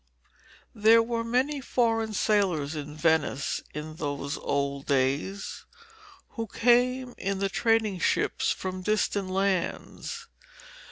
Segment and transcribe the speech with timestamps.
[0.73, 5.65] There were many foreign sailors in Venice in those old days,
[6.29, 10.27] who came in the trading ships from distant lands.